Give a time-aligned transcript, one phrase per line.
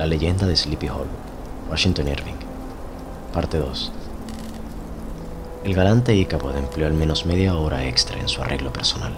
[0.00, 1.04] La leyenda de Sleepy Hollow,
[1.68, 2.38] Washington Irving,
[3.34, 3.92] parte 2.
[5.64, 9.12] El galante Ichabod empleó al menos media hora extra en su arreglo personal,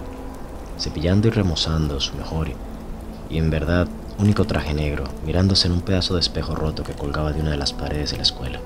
[0.80, 2.48] cepillando y remozando su mejor
[3.30, 3.87] y, en verdad,
[4.18, 7.59] único traje negro, mirándose en un pedazo de espejo roto que colgaba de una de
[7.59, 8.59] las paredes de la escuela.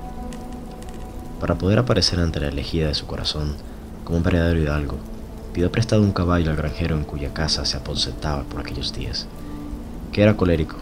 [1.39, 3.57] Para poder aparecer ante la elegida de su corazón,
[4.03, 4.97] como un verdadero hidalgo,
[5.53, 9.27] pidió prestado un caballo al granjero en cuya casa se aposentaba por aquellos días,
[10.11, 10.77] que era colérico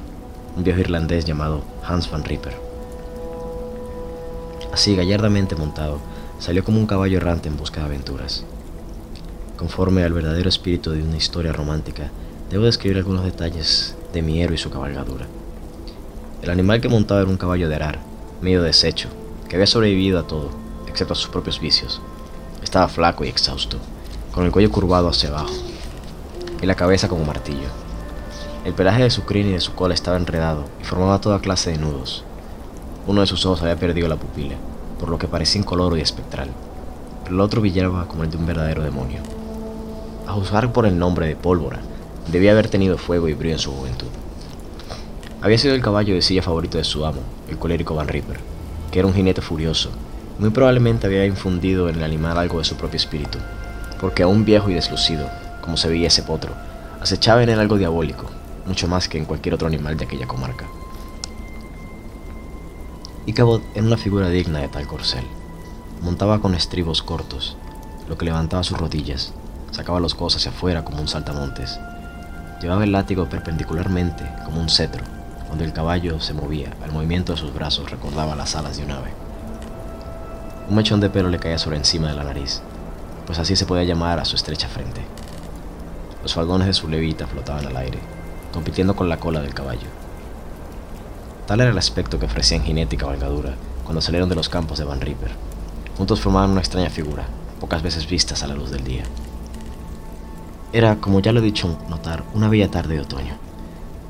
[0.56, 2.56] un viejo irlandés llamado Hans van Ripper.
[4.72, 6.00] Así, gallardamente montado,
[6.40, 8.44] salió como un caballo errante en busca de aventuras.
[9.58, 12.12] Conforme al verdadero espíritu de una historia romántica,
[12.50, 15.28] debo describir algunos detalles de mi héroe y su cabalgadura.
[16.42, 18.00] El animal que montaba era un caballo de arar,
[18.42, 19.10] medio deshecho,
[19.48, 20.50] que había sobrevivido a todo,
[20.88, 22.02] excepto a sus propios vicios.
[22.62, 23.78] Estaba flaco y exhausto,
[24.32, 25.54] con el cuello curvado hacia abajo,
[26.62, 27.85] y la cabeza como martillo.
[28.66, 31.70] El pelaje de su crin y de su cola estaba enredado y formaba toda clase
[31.70, 32.24] de nudos.
[33.06, 34.56] Uno de sus ojos había perdido la pupila,
[35.00, 36.50] por lo que parecía incoloro y espectral,
[37.24, 39.20] pero el otro brillaba como el de un verdadero demonio.
[40.26, 41.80] A juzgar por el nombre de Pólvora,
[42.32, 44.08] debía haber tenido fuego y brillo en su juventud.
[45.44, 48.40] Había sido el caballo de silla favorito de su amo, el colérico Van Ripper,
[48.90, 49.92] que era un jinete furioso,
[50.40, 53.38] muy probablemente había infundido en el animal algo de su propio espíritu,
[54.02, 55.30] porque aún viejo y deslucido,
[55.62, 56.52] como se veía ese potro,
[57.00, 58.26] acechaba en él algo diabólico,
[58.66, 60.66] mucho más que en cualquier otro animal de aquella comarca.
[63.28, 65.26] Ichabod era una figura digna de tal corcel.
[66.02, 67.58] Montaba con estribos cortos,
[68.08, 69.34] lo que levantaba sus rodillas,
[69.72, 71.80] sacaba los codos hacia afuera como un saltamontes.
[72.62, 75.04] Llevaba el látigo perpendicularmente como un cetro,
[75.48, 78.92] cuando el caballo se movía, el movimiento de sus brazos recordaba las alas de un
[78.92, 79.12] ave.
[80.70, 82.62] Un mechón de pelo le caía sobre encima de la nariz,
[83.26, 85.02] pues así se podía llamar a su estrecha frente.
[86.22, 88.00] Los faldones de su levita flotaban al aire,
[88.56, 89.88] compitiendo con la cola del caballo.
[91.46, 94.86] Tal era el aspecto que ofrecían jinete y cabalgadura cuando salieron de los campos de
[94.86, 95.32] Van Ripper.
[95.98, 97.26] Juntos formaban una extraña figura,
[97.60, 99.04] pocas veces vistas a la luz del día.
[100.72, 103.36] Era, como ya lo he dicho notar, una bella tarde de otoño.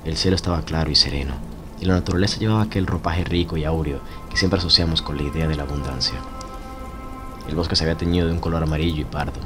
[0.05, 1.33] El cielo estaba claro y sereno,
[1.81, 5.47] y la naturaleza llevaba aquel ropaje rico y áureo que siempre asociamos con la idea
[5.47, 6.19] de la abundancia.
[7.49, 9.39] El bosque se había teñido de un color amarillo y pardo.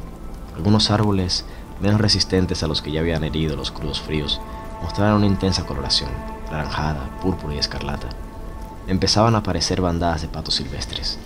[0.55, 1.45] Algunos árboles,
[1.81, 4.41] menos resistentes a los que ya habían herido los crudos fríos,
[4.81, 6.09] mostraban una intensa coloración,
[6.51, 8.07] naranjada, púrpura y escarlata.
[8.87, 11.19] Empezaban a aparecer bandadas de patos silvestres.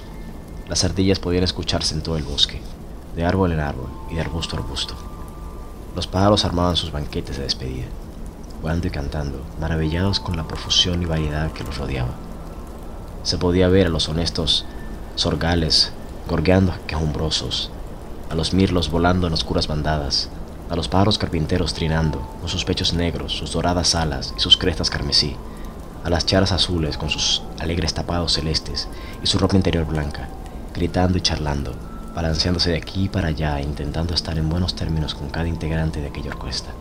[0.68, 2.62] Las ardillas podían escucharse en todo el bosque,
[3.16, 4.96] de árbol en árbol y de arbusto a arbusto.
[5.96, 7.86] Los pájaros armaban sus banquetes de despedida,
[8.62, 12.14] volando y cantando, maravillados con la profusión y variedad que los rodeaba.
[13.24, 14.66] Se podía ver a los honestos
[15.16, 15.94] sorgales
[16.28, 17.70] gorgueando quejumbrosos,
[18.30, 20.30] a los mirlos volando en oscuras bandadas,
[20.70, 24.90] a los pájaros carpinteros trinando, con sus pechos negros, sus doradas alas y sus crestas
[24.90, 25.36] carmesí,
[26.04, 28.88] a las charas azules con sus alegres tapados celestes
[29.24, 30.30] y su ropa interior blanca,
[30.74, 31.74] gritando y charlando,
[32.16, 36.08] balanceándose de aquí para allá e intentando estar en buenos términos con cada integrante de
[36.08, 36.72] aquella orquesta.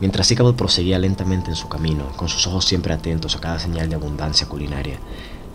[0.00, 3.90] Mientras Ichabod proseguía lentamente en su camino, con sus ojos siempre atentos a cada señal
[3.90, 4.98] de abundancia culinaria,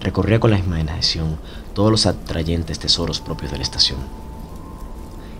[0.02, 1.38] recorría con la imaginación
[1.74, 4.25] todos los atrayentes tesoros propios de la estación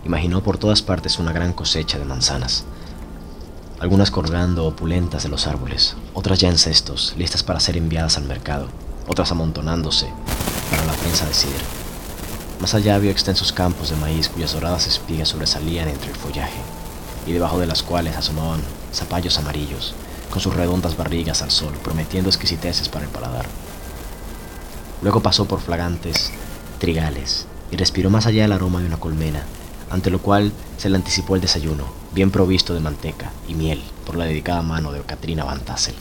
[0.06, 2.64] imaginó por todas partes una gran cosecha de manzanas,
[3.80, 8.24] algunas colgando opulentas de los árboles, otras ya en cestos, listas para ser enviadas al
[8.24, 8.68] mercado,
[9.08, 10.08] otras amontonándose
[10.70, 11.64] para la prensa de sidra.
[12.60, 16.60] Más allá vio extensos campos de maíz cuyas doradas espigas sobresalían entre el follaje,
[17.26, 18.60] y debajo de las cuales asomaban
[18.94, 19.96] zapallos amarillos,
[20.30, 23.46] con sus redondas barrigas al sol, prometiendo exquisiteces para el paladar.
[25.02, 26.30] Luego pasó por flagantes
[26.78, 29.42] trigales y respiró más allá el aroma de una colmena
[29.90, 34.16] ante lo cual se le anticipó el desayuno, bien provisto de manteca y miel por
[34.16, 35.94] la dedicada mano de Katrina Van Tassel.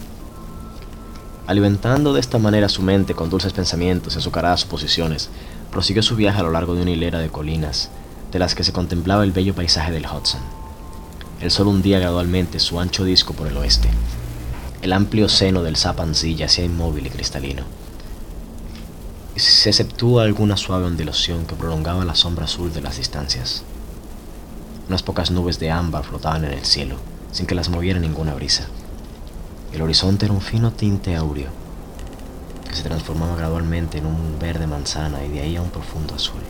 [1.47, 5.29] Alimentando de esta manera su mente con dulces pensamientos y azucaradas suposiciones,
[5.71, 7.89] prosiguió su viaje a lo largo de una hilera de colinas,
[8.31, 10.41] de las que se contemplaba el bello paisaje del Hudson.
[11.41, 13.89] El sol hundía gradualmente su ancho disco por el oeste.
[14.81, 17.63] El amplio seno del Sapansy yacía inmóvil y cristalino.
[19.35, 23.63] Se exceptúa alguna suave ondulación que prolongaba la sombra azul de las distancias.
[24.87, 26.97] Unas pocas nubes de ámbar flotaban en el cielo,
[27.31, 28.67] sin que las moviera ninguna brisa.
[29.73, 31.49] El horizonte era un fino tinte áureo,
[32.67, 36.41] que se transformaba gradualmente en un verde manzana y de ahí a un profundo azul.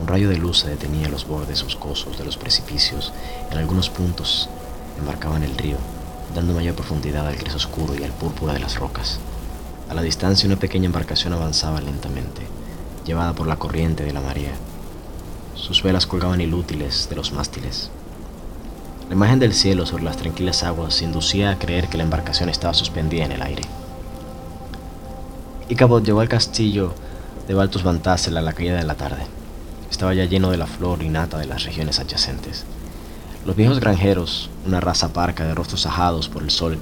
[0.00, 3.12] Un rayo de luz se detenía en los bordes boscosos de los precipicios,
[3.50, 4.50] en algunos puntos
[4.98, 5.78] embarcaban el río,
[6.34, 9.18] dando mayor profundidad al gris oscuro y al púrpura de las rocas.
[9.88, 12.42] A la distancia una pequeña embarcación avanzaba lentamente,
[13.06, 14.52] llevada por la corriente de la marea.
[15.54, 17.90] Sus velas colgaban inútiles de los mástiles.
[19.08, 22.74] La imagen del cielo sobre las tranquilas aguas inducía a creer que la embarcación estaba
[22.74, 23.62] suspendida en el aire.
[25.68, 26.94] Ichabod llegó al castillo
[27.46, 29.26] de Baltus Van Tassel a la caída de la tarde.
[29.90, 32.64] Estaba ya lleno de la flor y nata de las regiones adyacentes.
[33.46, 36.78] Los viejos granjeros, una raza parca de rostros ajados por el sol,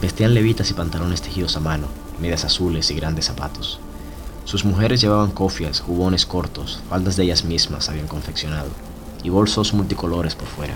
[0.00, 1.86] vestían levitas y pantalones tejidos a mano,
[2.20, 3.80] medias azules y grandes zapatos.
[4.52, 8.68] Sus mujeres llevaban cofias, jubones cortos, faldas de ellas mismas habían confeccionado,
[9.22, 10.74] y bolsos multicolores por fuera.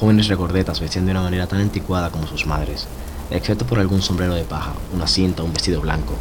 [0.00, 2.88] Jóvenes regordetas vestían de una manera tan anticuada como sus madres,
[3.30, 6.14] excepto por algún sombrero de paja, una cinta o un vestido blanco,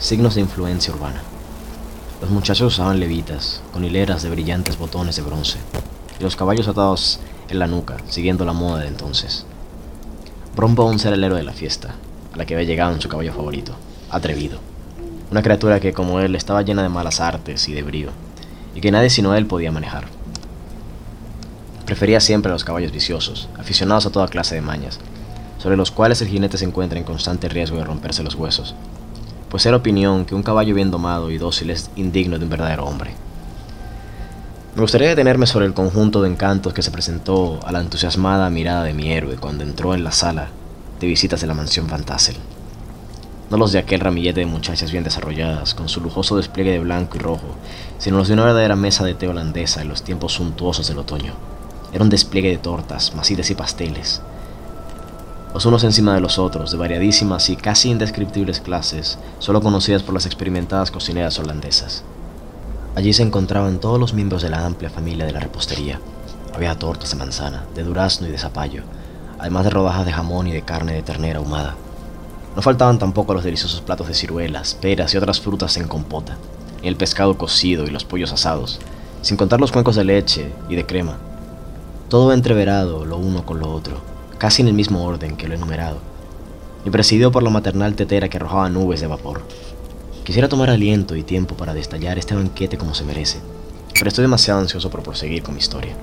[0.00, 1.22] signos de influencia urbana.
[2.20, 5.58] Los muchachos usaban levitas, con hileras de brillantes botones de bronce,
[6.18, 9.46] y los caballos atados en la nuca, siguiendo la moda de entonces.
[10.56, 11.94] Bron Bones era el héroe de la fiesta,
[12.34, 13.76] a la que había llegado en su caballo favorito,
[14.10, 14.58] atrevido.
[15.30, 18.10] Una criatura que, como él, estaba llena de malas artes y de brío,
[18.74, 20.06] y que nadie sino él podía manejar.
[21.86, 24.98] Prefería siempre a los caballos viciosos, aficionados a toda clase de mañas,
[25.58, 28.74] sobre los cuales el jinete se encuentra en constante riesgo de romperse los huesos,
[29.48, 32.84] pues era opinión que un caballo bien domado y dócil es indigno de un verdadero
[32.84, 33.12] hombre.
[34.74, 38.82] Me gustaría detenerme sobre el conjunto de encantos que se presentó a la entusiasmada mirada
[38.82, 40.48] de mi héroe cuando entró en la sala
[41.06, 42.36] visitas de la mansión Fantasel.
[43.50, 47.16] No los de aquel ramillete de muchachas bien desarrolladas, con su lujoso despliegue de blanco
[47.16, 47.56] y rojo,
[47.98, 51.34] sino los de una verdadera mesa de té holandesa en los tiempos suntuosos del otoño.
[51.92, 54.22] Era un despliegue de tortas, masitas y pasteles,
[55.54, 60.12] los unos encima de los otros, de variadísimas y casi indescriptibles clases, solo conocidas por
[60.12, 62.02] las experimentadas cocineras holandesas.
[62.96, 66.00] Allí se encontraban todos los miembros de la amplia familia de la repostería.
[66.52, 68.82] Había tortas de manzana, de durazno y de zapallo,
[69.38, 71.76] además de rodajas de jamón y de carne de ternera ahumada.
[72.56, 76.36] No faltaban tampoco los deliciosos platos de ciruelas, peras y otras frutas en compota,
[76.82, 78.78] ni el pescado cocido y los pollos asados,
[79.22, 81.16] sin contar los cuencos de leche y de crema.
[82.08, 83.96] Todo entreverado lo uno con lo otro,
[84.38, 85.98] casi en el mismo orden que lo enumerado,
[86.84, 89.42] y presidido por la maternal tetera que arrojaba nubes de vapor.
[90.22, 93.40] Quisiera tomar aliento y tiempo para destallar este banquete como se merece,
[93.94, 95.96] pero estoy demasiado ansioso por proseguir con mi historia.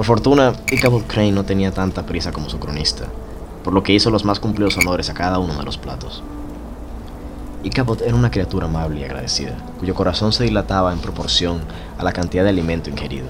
[0.00, 3.04] Por fortuna, Ichabod Crane no tenía tanta prisa como su cronista,
[3.62, 6.22] por lo que hizo los más cumplidos honores a cada uno de los platos.
[7.64, 11.60] Ichabod era una criatura amable y agradecida, cuyo corazón se dilataba en proporción
[11.98, 13.26] a la cantidad de alimento ingerido,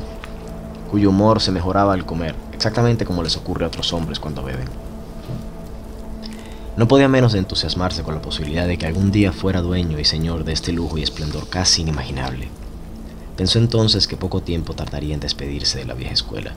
[0.92, 4.68] cuyo humor se mejoraba al comer exactamente como les ocurre a otros hombres cuando beben.
[6.76, 10.04] No podía menos de entusiasmarse con la posibilidad de que algún día fuera dueño y
[10.04, 12.48] señor de este lujo y esplendor casi inimaginable.
[13.40, 16.52] Pensó entonces que poco tiempo tardaría en despedirse de la vieja escuela,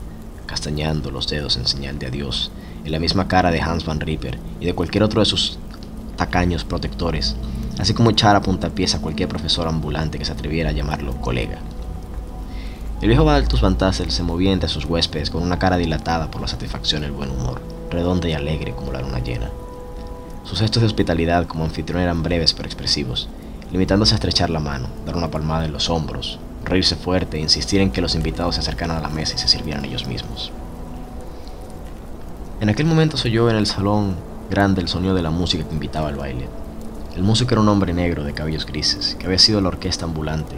[0.46, 2.52] castañando los dedos en señal de adiós,
[2.84, 5.58] en la misma cara de Hans van Ripper y de cualquier otro de sus
[6.18, 7.38] tacaños protectores,
[7.80, 11.60] así como echar a puntapiés a cualquier profesor ambulante que se atreviera a llamarlo colega.
[13.00, 16.42] El viejo Baltus Van Tassel se movía entre sus huéspedes con una cara dilatada por
[16.42, 19.52] la satisfacción y el buen humor, redonda y alegre como la luna llena.
[20.44, 23.30] Sus gestos de hospitalidad como anfitrión eran breves pero expresivos,
[23.72, 27.82] limitándose a estrechar la mano, dar una palmada en los hombros, reírse fuerte e insistir
[27.82, 30.52] en que los invitados se acercaran a la mesa y se sirvieran ellos mismos.
[32.62, 34.16] En aquel momento se oyó en el salón
[34.50, 36.48] grande el sonido de la música que invitaba al baile.
[37.16, 40.56] El músico era un hombre negro de cabellos grises, que había sido la orquesta ambulante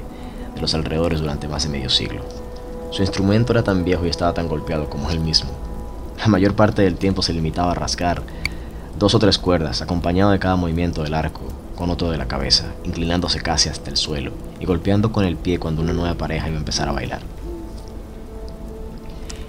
[0.54, 2.22] de los alrededores durante más de medio siglo.
[2.92, 5.50] Su instrumento era tan viejo y estaba tan golpeado como él mismo.
[6.20, 8.22] La mayor parte del tiempo se limitaba a rascar
[8.98, 11.42] dos o tres cuerdas, acompañado de cada movimiento del arco,
[11.75, 15.60] con otro de la cabeza, inclinándose casi hasta el suelo y golpeando con el pie
[15.60, 17.22] cuando una nueva pareja iba a empezar a bailar.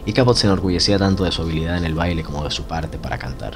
[0.06, 3.18] Ichabod se enorgullecía tanto de su habilidad en el baile como de su parte para
[3.18, 3.54] cantar.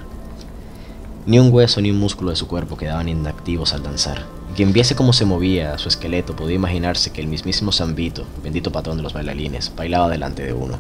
[1.26, 4.24] Ni un hueso ni un músculo de su cuerpo quedaban inactivos al danzar.
[4.56, 8.96] quien viese cómo se movía su esqueleto podía imaginarse que el mismísimo Zambito, bendito patrón
[8.96, 10.78] de los bailarines, bailaba delante de uno.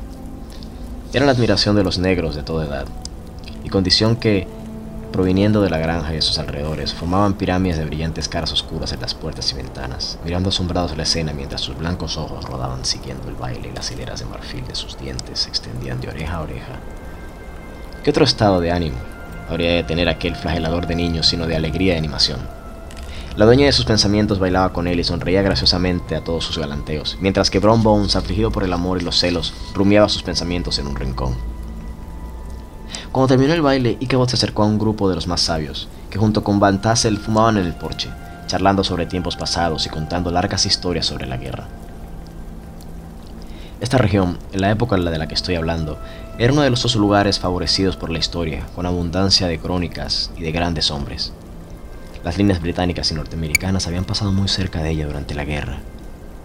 [1.12, 2.86] Era la admiración de los negros de toda edad,
[3.64, 4.48] y condición que,
[5.12, 9.00] proviniendo de la granja y de sus alrededores, formaban pirámides de brillantes caras oscuras en
[9.00, 13.34] las puertas y ventanas, mirando asombrados la escena mientras sus blancos ojos rodaban siguiendo el
[13.34, 16.80] baile y las hileras de marfil de sus dientes se extendían de oreja a oreja.
[18.02, 18.96] ¿Qué otro estado de ánimo
[19.50, 22.38] habría de tener aquel flagelador de niños sino de alegría y animación.
[23.36, 27.16] La dueña de sus pensamientos bailaba con él y sonreía graciosamente a todos sus galanteos,
[27.20, 30.86] mientras que Bron Bones, afligido por el amor y los celos, rumiaba sus pensamientos en
[30.86, 31.36] un rincón.
[33.12, 36.18] Cuando terminó el baile, Ichabod se acercó a un grupo de los más sabios, que
[36.18, 38.08] junto con Van Tassel fumaban en el porche,
[38.46, 41.66] charlando sobre tiempos pasados y contando largas historias sobre la guerra.
[43.80, 45.98] Esta región, en la época de la que estoy hablando,
[46.38, 50.42] era uno de los dos lugares favorecidos por la historia, con abundancia de crónicas y
[50.42, 51.32] de grandes hombres.
[52.22, 55.80] Las líneas británicas y norteamericanas habían pasado muy cerca de ella durante la guerra,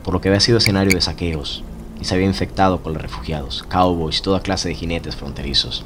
[0.03, 1.63] por lo que había sido escenario de saqueos
[2.01, 5.85] y se había infectado con los refugiados, cowboys y toda clase de jinetes fronterizos.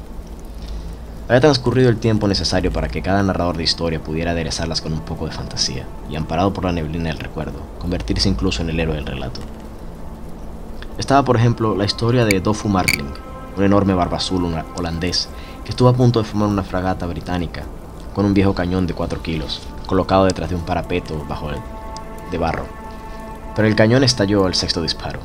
[1.30, 4.98] Había transcurrido el tiempo necesario para que cada narrador de historia pudiera aderezarlas con un
[5.02, 8.96] poco de fantasía, y amparado por la neblina del recuerdo, convertirse incluso en el héroe
[8.96, 9.40] del relato.
[10.98, 13.12] Estaba, por ejemplo, la historia de Dofu Martling,
[13.56, 15.28] un enorme barba azul holandés
[15.62, 17.62] que estuvo a punto de formar una fragata británica
[18.12, 21.58] con un viejo cañón de 4 kilos, colocado detrás de un parapeto bajo el
[22.32, 22.64] de barro.
[23.54, 25.20] Pero el cañón estalló al sexto disparo.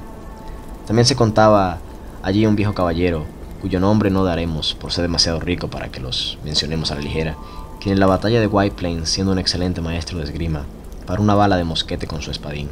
[0.85, 1.79] También se contaba
[2.21, 3.25] allí un viejo caballero
[3.65, 7.35] cuyo nombre no daremos por ser demasiado rico para que los mencionemos a la ligera,
[7.81, 10.65] quien en la batalla de White Plains, siendo un excelente maestro de esgrima,
[11.07, 12.69] paró una bala de mosquete con su espadín,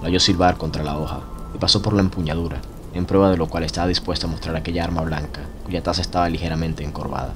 [0.00, 1.20] la oyó silbar contra la hoja
[1.54, 2.62] y pasó por la empuñadura,
[2.94, 6.30] en prueba de lo cual estaba dispuesto a mostrar aquella arma blanca, cuya taza estaba
[6.30, 7.34] ligeramente encorvada.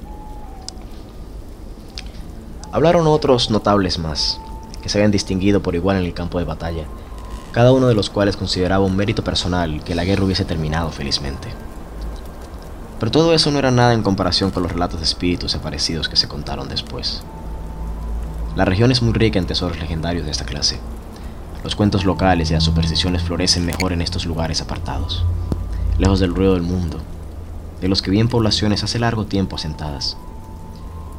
[2.71, 4.41] Hablaron otros notables más,
[4.81, 6.85] que se habían distinguido por igual en el campo de batalla,
[7.51, 11.66] cada uno de los cuales consideraba un mérito personal que la guerra hubiese terminado felizmente.
[12.99, 16.15] Pero todo eso no era nada en comparación con los relatos de espíritus aparecidos que
[16.15, 17.21] se contaron después.
[18.55, 20.79] La región es muy rica en tesoros legendarios de esta clase.
[21.63, 25.25] Los cuentos locales y las supersticiones florecen mejor en estos lugares apartados,
[25.99, 26.99] lejos del ruido del mundo,
[27.81, 30.17] de los que viven poblaciones hace largo tiempo asentadas.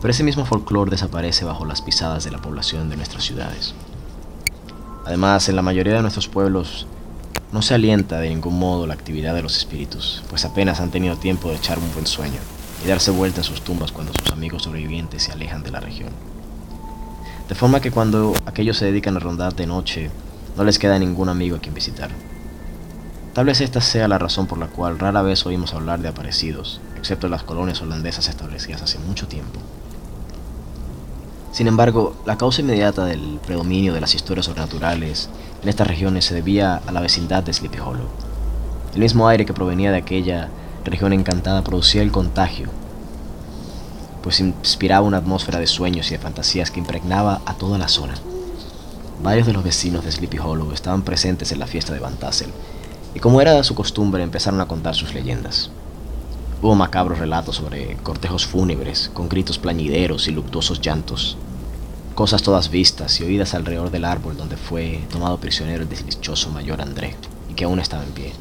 [0.01, 3.75] Pero ese mismo folclore desaparece bajo las pisadas de la población de nuestras ciudades.
[5.05, 6.87] Además, en la mayoría de nuestros pueblos
[7.53, 11.17] no se alienta de ningún modo la actividad de los espíritus, pues apenas han tenido
[11.17, 12.41] tiempo de echar un buen sueño
[12.85, 16.11] y darse vuelta en sus tumbas cuando sus amigos sobrevivientes se alejan de la región.
[17.49, 20.11] De forma que cuando aquellos se dedican a rondar de noche,
[20.57, 22.11] no les queda ningún amigo a quien visitar.
[23.33, 26.81] Tal vez esta sea la razón por la cual rara vez oímos hablar de aparecidos,
[26.99, 29.61] excepto en las colonias holandesas establecidas hace mucho tiempo.
[31.53, 35.29] Sin embargo, la causa inmediata del predominio de las historias sobrenaturales
[35.63, 38.09] en estas regiones se debía a la vecindad de Sleepy Hollow.
[38.95, 40.49] El mismo aire que provenía de aquella
[40.85, 42.69] región encantada producía el contagio,
[44.23, 48.15] pues inspiraba una atmósfera de sueños y de fantasías que impregnaba a toda la zona.
[49.23, 52.53] Varios de los vecinos de Sleepy Hollow estaban presentes en la fiesta de Van Tassel,
[53.15, 55.71] y como era su costumbre empezaron a contar sus leyendas.
[56.61, 61.37] Hubo macabros relatos sobre cortejos fúnebres, con gritos plañideros y luctuosos llantos.
[62.17, 66.81] Cosas todas vistas y oídas alrededor del árbol donde fue tomado prisionero el desdichoso mayor
[66.81, 67.15] André,
[67.49, 68.33] y que aún estaba en pie.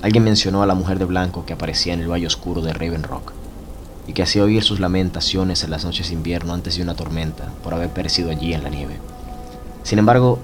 [0.00, 3.02] Alguien mencionó a la mujer de blanco que aparecía en el valle oscuro de Raven
[3.02, 3.32] Rock,
[4.06, 7.48] y que hacía oír sus lamentaciones en las noches de invierno antes de una tormenta
[7.64, 9.00] por haber perecido allí en la nieve.
[9.82, 10.38] Sin embargo,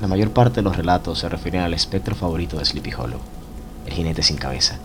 [0.00, 3.18] la mayor parte de los relatos se refieren al espectro favorito de Sleepy Hollow,
[3.86, 4.78] el jinete sin cabeza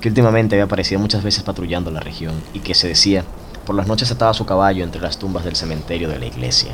[0.00, 3.24] que últimamente había aparecido muchas veces patrullando la región y que se decía,
[3.64, 6.72] por las noches ataba su caballo entre las tumbas del cementerio de la iglesia.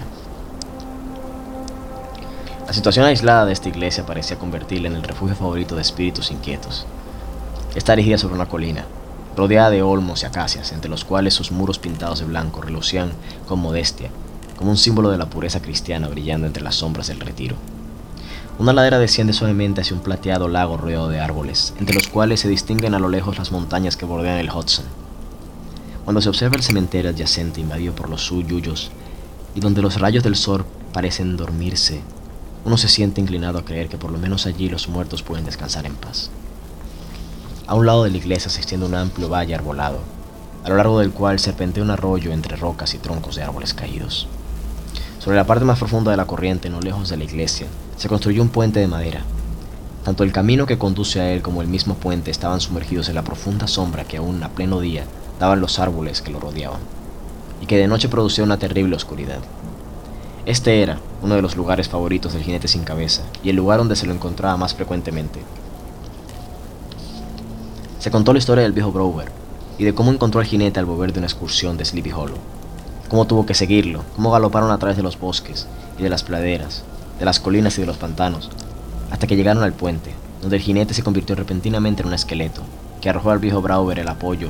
[2.67, 6.87] La situación aislada de esta iglesia parecía convertirla en el refugio favorito de espíritus inquietos.
[7.75, 8.87] Está erigida sobre una colina,
[9.37, 13.13] rodeada de olmos y acacias, entre los cuales sus muros pintados de blanco relucían
[13.47, 14.11] con modestia,
[14.57, 17.57] como un símbolo de la pureza cristiana brillando entre las sombras del retiro.
[18.59, 22.49] Una ladera desciende suavemente hacia un plateado lago rodeado de árboles, entre los cuales se
[22.49, 24.85] distinguen a lo lejos las montañas que bordean el Hudson.
[26.05, 28.91] Cuando se observa el cementerio adyacente invadido por los suyuyos
[29.55, 32.03] y donde los rayos del sol parecen dormirse,
[32.65, 35.87] uno se siente inclinado a creer que por lo menos allí los muertos pueden descansar
[35.87, 36.31] en paz.
[37.67, 40.01] A un lado de la iglesia se extiende un amplio valle arbolado,
[40.63, 44.29] a lo largo del cual serpentea un arroyo entre rocas y troncos de árboles caídos.
[45.19, 47.67] Sobre la parte más profunda de la corriente, no lejos de la iglesia,
[48.03, 49.21] se construyó un puente de madera.
[50.05, 53.23] Tanto el camino que conduce a él como el mismo puente estaban sumergidos en la
[53.23, 55.05] profunda sombra que aún a pleno día
[55.39, 56.81] daban los árboles que lo rodeaban,
[57.61, 59.39] y que de noche producía una terrible oscuridad.
[60.47, 63.95] Este era uno de los lugares favoritos del jinete sin cabeza, y el lugar donde
[63.95, 65.39] se lo encontraba más frecuentemente.
[68.01, 69.31] Se contó la historia del viejo Brower,
[69.79, 72.39] y de cómo encontró al jinete al volver de una excursión de Sleepy Hollow
[73.13, 75.67] cómo tuvo que seguirlo, cómo galoparon a través de los bosques
[75.99, 76.83] y de las praderas,
[77.23, 78.51] de las colinas y de los pantanos,
[79.13, 82.63] hasta que llegaron al puente, donde el jinete se convirtió repentinamente en un esqueleto,
[83.01, 84.49] que arrojó al viejo Brauber el apoyo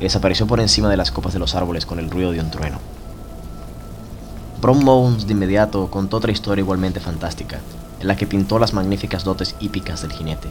[0.00, 2.50] y desapareció por encima de las copas de los árboles con el ruido de un
[2.50, 2.78] trueno.
[4.62, 7.58] Brom Mowens de inmediato contó otra historia igualmente fantástica,
[8.00, 10.48] en la que pintó las magníficas dotes hípicas del jinete.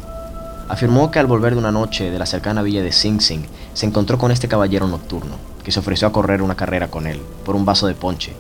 [0.70, 3.88] Afirmó que al volver de una noche de la cercana villa de Sing Sing, se
[3.88, 7.56] encontró con este caballero nocturno, que se ofreció a correr una carrera con él, por
[7.56, 8.36] un vaso de ponche,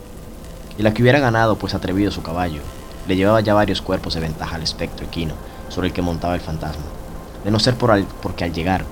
[0.77, 2.61] y la que hubiera ganado pues atrevido su caballo,
[3.07, 5.33] le llevaba ya varios cuerpos de ventaja al espectro equino
[5.69, 6.83] sobre el que montaba el fantasma,
[7.43, 8.85] de no ser por al, porque al llegar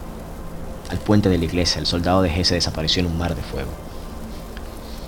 [0.90, 3.42] al puente de la iglesia el soldado de G se desapareció en un mar de
[3.42, 3.72] fuego.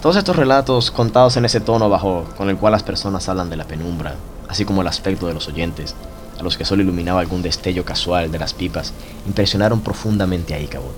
[0.02, 3.58] Todos estos relatos contados en ese tono bajo con el cual las personas hablan de
[3.58, 4.16] la penumbra,
[4.48, 5.96] así como el aspecto de los oyentes,
[6.40, 8.94] a los que solo iluminaba algún destello casual de las pipas,
[9.26, 10.92] impresionaron profundamente a Ichabod.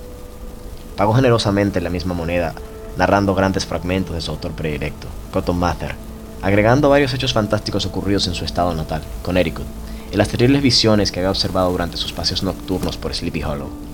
[0.96, 2.54] Pagó generosamente la misma moneda,
[2.96, 5.94] narrando grandes fragmentos de su autor predilecto, Cotton Mather,
[6.42, 9.66] agregando varios hechos fantásticos ocurridos en su estado natal, Connecticut,
[10.12, 13.85] y las terribles visiones que había observado durante sus paseos nocturnos por Sleepy Hollow.